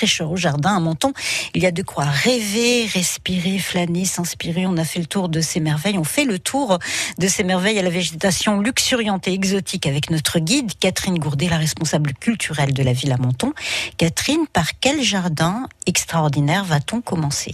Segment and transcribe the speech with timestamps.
[0.00, 1.12] fraîcheur au jardin à Menton.
[1.54, 4.64] Il y a de quoi rêver, respirer, flâner, s'inspirer.
[4.66, 5.98] On a fait le tour de ces merveilles.
[5.98, 6.78] On fait le tour
[7.18, 11.58] de ces merveilles à la végétation luxuriante et exotique avec notre guide Catherine Gourdet, la
[11.58, 13.52] responsable culturelle de la ville à Menton.
[13.98, 17.52] Catherine, par quel jardin extraordinaire va-t-on commencer?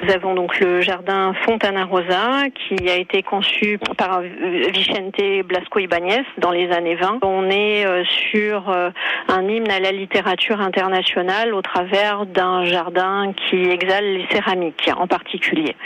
[0.00, 6.22] Nous avons donc le jardin Fontana Rosa qui a été conçu par Vicente Blasco Ibáñez
[6.38, 7.18] dans les années 20.
[7.22, 8.90] On est euh, sur euh,
[9.26, 11.87] un hymne à la littérature internationale au travers
[12.32, 15.76] d'un jardin qui exhale les céramiques en particulier.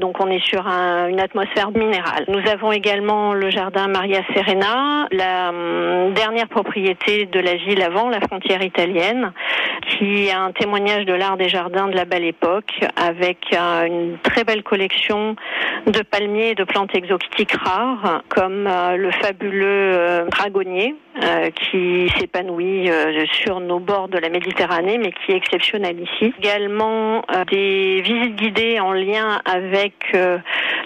[0.00, 2.24] Donc on est sur une atmosphère minérale.
[2.28, 8.08] Nous avons également le jardin Maria Serena, la hum, dernière propriété de la ville avant
[8.08, 9.32] la frontière italienne,
[9.88, 14.18] qui est un témoignage de l'art des jardins de la belle époque, avec euh, une
[14.18, 15.36] très belle collection
[15.86, 20.94] de palmiers et de plantes exotiques rares, comme euh, le fabuleux euh, dragonnier,
[21.54, 22.90] qui s'épanouit
[23.32, 26.32] sur nos bords de la Méditerranée, mais qui est exceptionnel ici.
[26.38, 30.16] Également des visites guidées en lien avec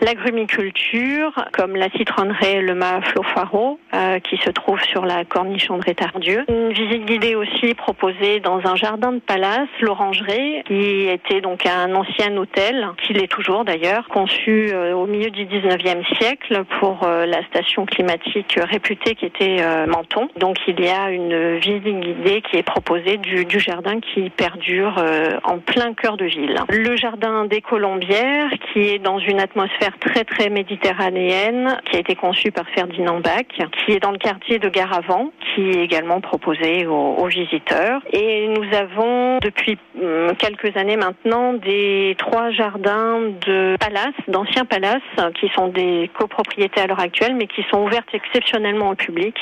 [0.00, 6.44] l'agrumiculture, comme la citronnerie le Flofaro, euh, qui se trouve sur la corniche André Tardieu.
[6.48, 11.94] Une visite guidée aussi proposée dans un jardin de palace, l'Orangerie, qui était donc un
[11.94, 17.26] ancien hôtel, qui l'est toujours d'ailleurs, conçu euh, au milieu du 19e siècle pour euh,
[17.26, 20.28] la station climatique réputée qui était euh, Menton.
[20.38, 25.02] Donc il y a une visite guidée qui est proposée du jardin qui perdure
[25.44, 26.56] en plein cœur de ville.
[26.68, 32.14] Le jardin des Colombières, qui est dans une atmosphère très très méditerranéenne qui a été
[32.14, 36.86] conçue par Ferdinand Bach, qui est dans le quartier de Garavant, qui est également proposé
[36.86, 38.02] aux, visiteurs.
[38.12, 45.00] Et nous avons depuis hum, quelques années maintenant des trois jardins de palaces, d'anciens palaces,
[45.38, 49.34] qui sont des copropriétés à l'heure actuelle, mais qui sont ouvertes exceptionnellement au public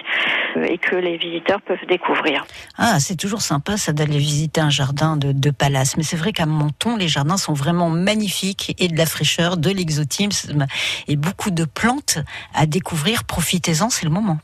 [0.57, 2.45] euh, et que les visiteurs peuvent découvrir.
[2.77, 6.33] Ah, c'est toujours sympa ça d'aller visiter un jardin de, de palace, mais c'est vrai
[6.33, 10.31] qu'à Menton, les jardins sont vraiment magnifiques et de la fraîcheur, de l'exotisme
[11.06, 12.19] et beaucoup de plantes
[12.55, 13.25] à découvrir.
[13.25, 14.38] Profitez-en, c'est le moment.